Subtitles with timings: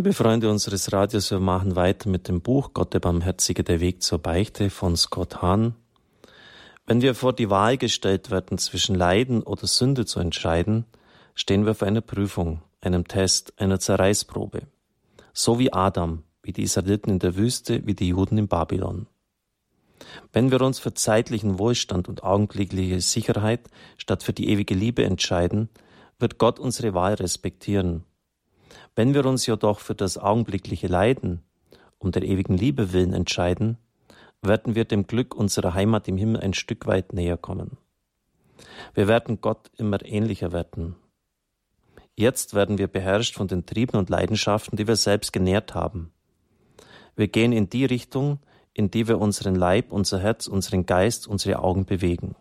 [0.00, 4.02] Liebe Freunde unseres Radios, wir machen weiter mit dem Buch Gott der Barmherzige, der Weg
[4.02, 5.74] zur Beichte von Scott Hahn.
[6.86, 10.86] Wenn wir vor die Wahl gestellt werden, zwischen Leiden oder Sünde zu entscheiden,
[11.34, 14.62] stehen wir vor einer Prüfung, einem Test, einer Zerreißprobe.
[15.34, 19.06] So wie Adam, wie die Israeliten in der Wüste, wie die Juden in Babylon.
[20.32, 25.68] Wenn wir uns für zeitlichen Wohlstand und augenblickliche Sicherheit statt für die ewige Liebe entscheiden,
[26.18, 28.06] wird Gott unsere Wahl respektieren
[29.00, 31.40] wenn wir uns jedoch für das augenblickliche Leiden
[32.00, 33.78] um der ewigen Liebe willen entscheiden,
[34.42, 37.78] werden wir dem Glück unserer Heimat im Himmel ein Stück weit näher kommen.
[38.92, 40.96] Wir werden Gott immer ähnlicher werden.
[42.14, 46.12] Jetzt werden wir beherrscht von den Trieben und Leidenschaften, die wir selbst genährt haben.
[47.16, 48.40] Wir gehen in die Richtung,
[48.74, 52.36] in die wir unseren Leib, unser Herz, unseren Geist, unsere Augen bewegen.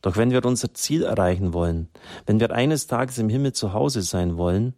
[0.00, 1.90] Doch wenn wir unser Ziel erreichen wollen,
[2.24, 4.72] wenn wir eines Tages im Himmel zu Hause sein wollen,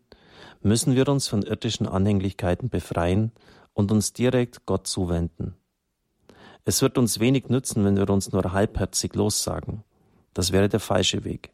[0.67, 3.31] müssen wir uns von irdischen Anhänglichkeiten befreien
[3.73, 5.55] und uns direkt Gott zuwenden.
[6.65, 9.85] Es wird uns wenig nützen, wenn wir uns nur halbherzig lossagen.
[10.35, 11.53] Das wäre der falsche Weg.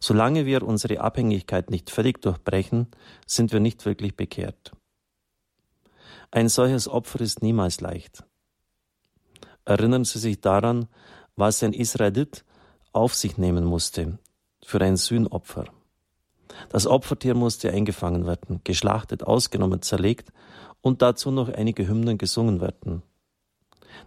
[0.00, 2.88] Solange wir unsere Abhängigkeit nicht völlig durchbrechen,
[3.26, 4.72] sind wir nicht wirklich bekehrt.
[6.32, 8.24] Ein solches Opfer ist niemals leicht.
[9.64, 10.88] Erinnern Sie sich daran,
[11.36, 12.44] was ein Israelit
[12.92, 14.18] auf sich nehmen musste
[14.64, 15.73] für ein Sühnopfer.
[16.68, 20.32] Das Opfertier musste eingefangen werden, geschlachtet, ausgenommen, zerlegt
[20.80, 23.02] und dazu noch einige Hymnen gesungen werden.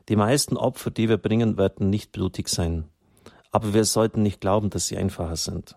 [0.10, 2.86] Die meisten Opfer, die wir bringen, werden nicht blutig sein,
[3.52, 5.76] aber wir sollten nicht glauben, dass sie einfacher sind.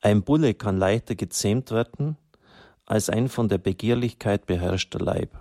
[0.00, 2.16] Ein Bulle kann leichter gezähmt werden
[2.86, 5.38] als ein von der Begierlichkeit beherrschter Leib.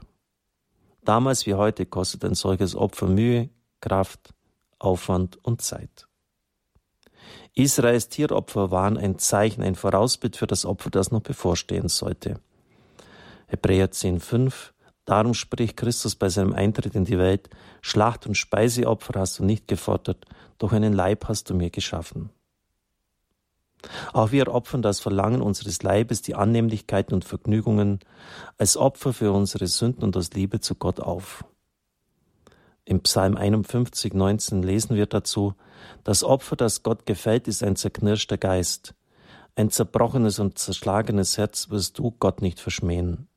[1.04, 4.34] Damals wie heute kostet ein solches Opfer Mühe, Kraft,
[4.78, 6.08] Aufwand und Zeit.
[7.56, 12.39] Israels Tieropfer waren ein Zeichen, ein Vorausbild für das Opfer, das noch bevorstehen sollte.
[13.48, 14.72] Hebräer 10,5
[15.06, 17.50] Darum spricht Christus bei seinem Eintritt in die Welt,
[17.81, 20.26] Schlacht- und Speiseopfer hast du nicht gefordert,
[20.59, 22.30] doch einen Leib hast du mir geschaffen.
[24.14, 27.99] Auch wir opfern das Verlangen unseres Leibes, die Annehmlichkeiten und Vergnügungen
[28.60, 31.43] als Opfer für unsere Sünden und aus Liebe zu Gott auf.
[32.89, 35.54] Im Psalm 51, 19 lesen wir dazu,
[36.04, 38.95] das Opfer, das Gott gefällt, ist ein zerknirschter Geist.
[39.55, 43.28] Ein zerbrochenes und zerschlagenes Herz wirst du Gott nicht verschmähen.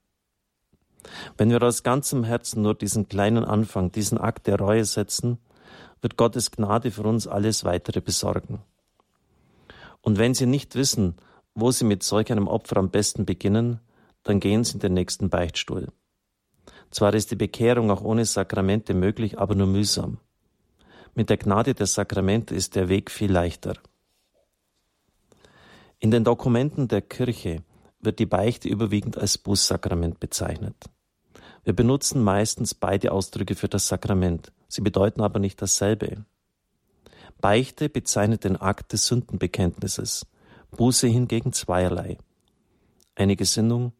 [1.36, 5.36] Wenn wir aus ganzem Herzen nur diesen kleinen Anfang, diesen Akt der Reue setzen,
[6.00, 8.62] wird Gottes Gnade für uns alles weitere besorgen.
[10.00, 11.16] Und wenn Sie nicht wissen,
[11.54, 13.80] wo Sie mit solch einem Opfer am besten beginnen,
[14.22, 15.88] dann gehen Sie in den nächsten Beichtstuhl.
[16.92, 20.18] Zwar ist die Bekehrung auch ohne Sakramente möglich, aber nur mühsam.
[21.14, 23.74] Mit der Gnade der Sakramente ist der Weg viel leichter.
[25.98, 27.62] In den Dokumenten der Kirche
[28.00, 30.76] wird die Beichte überwiegend als Bußsakrament bezeichnet.
[31.64, 36.26] Wir benutzen meistens beide Ausdrücke für das Sakrament, sie bedeuten aber nicht dasselbe.
[37.40, 40.26] Beichte bezeichnet den Akt des Sündenbekenntnisses,
[40.72, 42.18] Buße hingegen zweierlei.
[43.14, 43.92] Eine Gesinnung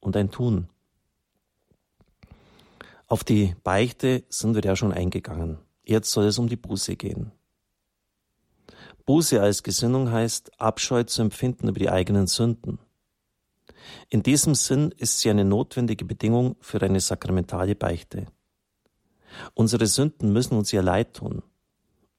[0.00, 0.68] und ein Tun.
[3.08, 5.56] Auf die Beichte sind wir ja schon eingegangen.
[5.82, 7.32] Jetzt soll es um die Buße gehen.
[9.06, 12.78] Buße als Gesinnung heißt, Abscheu zu empfinden über die eigenen Sünden.
[14.10, 18.26] In diesem Sinn ist sie eine notwendige Bedingung für eine sakramentale Beichte.
[19.54, 21.42] Unsere Sünden müssen uns ja leid tun.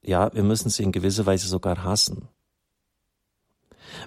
[0.01, 2.27] Ja, wir müssen sie in gewisser Weise sogar hassen.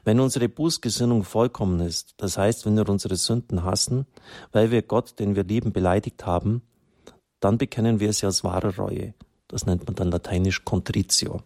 [0.02, 4.06] Wenn unsere Bußgesinnung vollkommen ist, das heißt, wenn wir unsere Sünden hassen,
[4.50, 6.62] weil wir Gott, den wir lieben, beleidigt haben,
[7.42, 9.14] dann bekennen wir sie aus wahrer Reue.
[9.48, 11.42] Das nennt man dann lateinisch Contritio.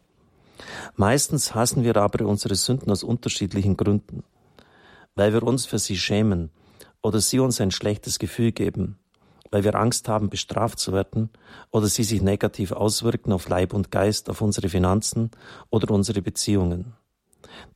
[0.95, 4.23] Meistens hassen wir aber unsere Sünden aus unterschiedlichen Gründen.
[5.15, 6.51] Weil wir uns für sie schämen
[7.03, 8.99] oder sie uns ein schlechtes Gefühl geben,
[9.51, 11.31] weil wir Angst haben, bestraft zu werden
[11.71, 15.31] oder sie sich negativ auswirken auf Leib und Geist, auf unsere Finanzen
[15.71, 16.93] oder unsere Beziehungen.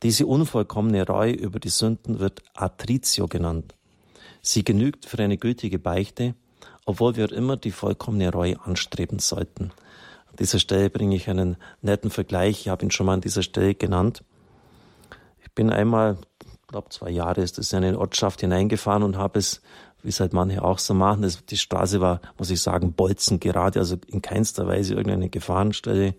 [0.03, 3.73] Diese unvollkommene Reue über die Sünden wird Atritio genannt.
[4.43, 6.35] Sie genügt für eine gültige Beichte
[6.91, 9.71] obwohl wir immer die vollkommene Reue anstreben sollten.
[10.29, 12.61] An dieser Stelle bringe ich einen netten Vergleich.
[12.61, 14.25] Ich habe ihn schon mal an dieser Stelle genannt.
[15.41, 19.39] Ich bin einmal, ich glaube zwei Jahre ist es, in eine Ortschaft hineingefahren und habe
[19.39, 19.61] es,
[20.03, 23.39] wie es halt manche auch so machen, das, die Straße war, muss ich sagen, bolzen
[23.39, 26.15] gerade, also in keinster Weise irgendeine Gefahrenstelle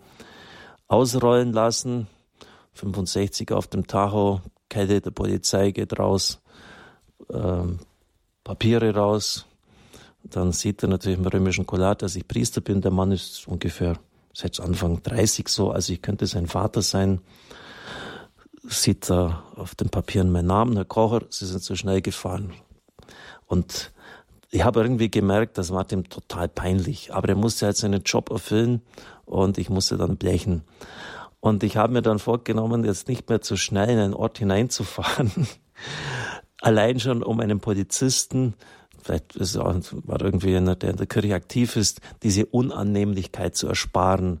[0.87, 2.07] ausrollen lassen.
[2.73, 6.41] 65 auf dem Tacho, Kette der Polizei geht raus,
[7.31, 7.77] ähm,
[8.43, 9.45] Papiere raus,
[10.23, 12.81] dann sieht er natürlich im römischen Kollat, dass ich Priester bin.
[12.81, 13.97] Der Mann ist ungefähr
[14.33, 17.21] seit Anfang 30 so, also ich könnte sein Vater sein.
[18.63, 22.53] Sieht er auf den Papieren meinen Namen, Herr Kocher, Sie sind so schnell gefahren.
[23.45, 23.91] Und
[24.49, 27.13] ich habe irgendwie gemerkt, das war dem total peinlich.
[27.13, 28.81] Aber er musste halt seinen Job erfüllen
[29.25, 30.63] und ich musste dann blechen.
[31.39, 35.47] Und ich habe mir dann vorgenommen, jetzt nicht mehr zu schnell in einen Ort hineinzufahren.
[36.61, 38.53] Allein schon um einen Polizisten,
[39.03, 43.67] vielleicht ist auch, war irgendwie einer, der in der Kirche aktiv ist, diese Unannehmlichkeit zu
[43.67, 44.39] ersparen.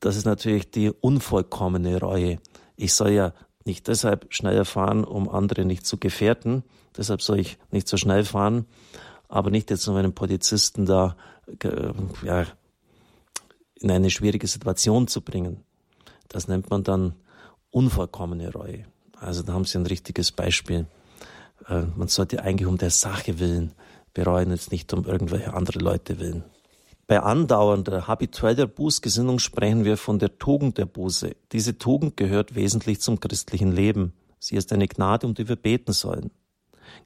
[0.00, 2.38] Das ist natürlich die unvollkommene Reue.
[2.76, 3.32] Ich soll ja
[3.64, 6.62] nicht deshalb schneller fahren, um andere nicht zu gefährden.
[6.96, 8.66] Deshalb soll ich nicht so schnell fahren,
[9.28, 11.16] aber nicht jetzt um einen Polizisten da
[11.62, 11.92] äh,
[12.24, 12.46] ja,
[13.76, 15.62] in eine schwierige Situation zu bringen.
[16.28, 17.14] Das nennt man dann
[17.70, 18.84] unvollkommene Reue.
[19.18, 20.86] Also da haben Sie ein richtiges Beispiel.
[21.68, 23.72] Äh, man sollte eigentlich um der Sache willen
[24.16, 26.44] bereuen, jetzt nicht um irgendwelche andere Leute willen.
[27.06, 31.36] Bei andauernder, habitueller Bußgesinnung sprechen wir von der Tugend der Buße.
[31.52, 34.12] Diese Tugend gehört wesentlich zum christlichen Leben.
[34.40, 36.30] Sie ist eine Gnade, um die wir beten sollen.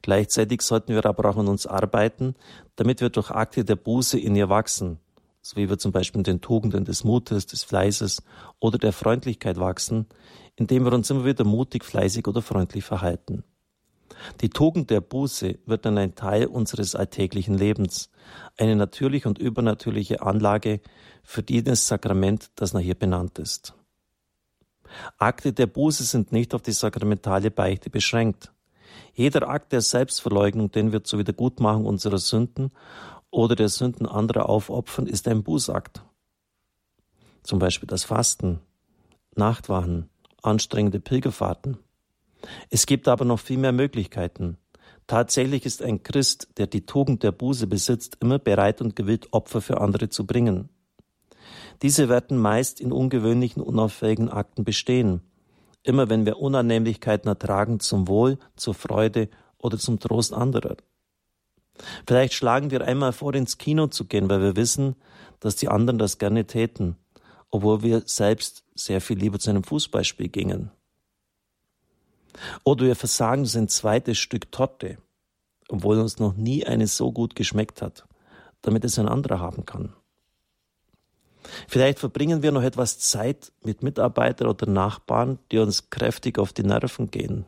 [0.01, 2.35] Gleichzeitig sollten wir aber auch an uns arbeiten,
[2.77, 4.97] damit wir durch Akte der Buße in ihr wachsen,
[5.41, 8.23] so wie wir zum Beispiel in den Tugenden des Mutes, des Fleißes
[8.59, 10.07] oder der Freundlichkeit wachsen,
[10.55, 13.43] indem wir uns immer wieder mutig, fleißig oder freundlich verhalten.
[14.41, 18.09] Die Tugend der Buße wird dann ein Teil unseres alltäglichen Lebens,
[18.57, 20.81] eine natürliche und übernatürliche Anlage
[21.23, 23.73] für jedes Sakrament, das nach ihr benannt ist.
[25.17, 28.51] Akte der Buße sind nicht auf die sakramentale Beichte beschränkt.
[29.13, 32.71] Jeder Akt der Selbstverleugnung, den wir zur Wiedergutmachung unserer Sünden
[33.29, 36.03] oder der Sünden anderer aufopfern, ist ein Bußakt.
[37.43, 38.59] Zum Beispiel das Fasten,
[39.35, 40.09] Nachtwachen,
[40.41, 41.77] anstrengende Pilgerfahrten.
[42.69, 44.57] Es gibt aber noch viel mehr Möglichkeiten.
[45.07, 49.61] Tatsächlich ist ein Christ, der die Tugend der Buße besitzt, immer bereit und gewillt, Opfer
[49.61, 50.69] für andere zu bringen.
[51.81, 55.21] Diese werden meist in ungewöhnlichen, unauffälligen Akten bestehen.
[55.83, 60.77] Immer wenn wir Unannehmlichkeiten ertragen zum Wohl, zur Freude oder zum Trost anderer.
[62.05, 64.95] Vielleicht schlagen wir einmal vor, ins Kino zu gehen, weil wir wissen,
[65.39, 66.97] dass die anderen das gerne täten,
[67.49, 70.71] obwohl wir selbst sehr viel lieber zu einem Fußballspiel gingen.
[72.63, 74.97] Oder wir versagen sein zweites Stück Torte,
[75.69, 78.05] obwohl uns noch nie eine so gut geschmeckt hat,
[78.61, 79.93] damit es ein anderer haben kann.
[81.67, 86.63] Vielleicht verbringen wir noch etwas Zeit mit Mitarbeitern oder Nachbarn, die uns kräftig auf die
[86.63, 87.45] Nerven gehen.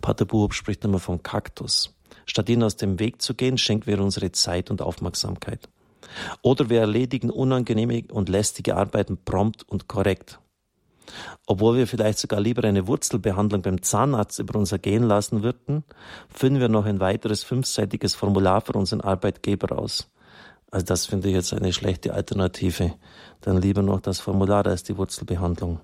[0.00, 1.94] Pater Buhob spricht immer von Kaktus.
[2.24, 5.68] Statt ihnen aus dem Weg zu gehen, schenken wir unsere Zeit und Aufmerksamkeit.
[6.42, 10.38] Oder wir erledigen unangenehme und lästige Arbeiten prompt und korrekt.
[11.46, 15.84] Obwohl wir vielleicht sogar lieber eine Wurzelbehandlung beim Zahnarzt über uns ergehen lassen würden,
[16.28, 20.10] füllen wir noch ein weiteres fünfseitiges Formular für unseren Arbeitgeber aus.
[20.70, 22.94] Also das finde ich jetzt eine schlechte Alternative.
[23.40, 25.80] Dann lieber noch das Formular als die Wurzelbehandlung.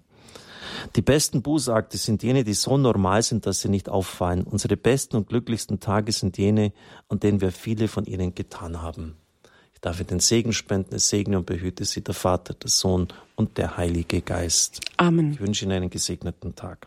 [0.97, 4.43] Die besten Bußakte sind jene, die so normal sind, dass sie nicht auffallen.
[4.43, 6.73] Unsere besten und glücklichsten Tage sind jene,
[7.09, 9.17] an denen wir viele von ihnen getan haben
[9.83, 13.59] darf ich den Segen spenden, es segne und behüte sie der Vater, der Sohn und
[13.59, 14.81] der Heilige Geist.
[14.97, 15.33] Amen.
[15.33, 16.87] Ich wünsche Ihnen einen gesegneten Tag.